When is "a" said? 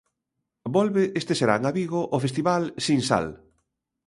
1.69-1.71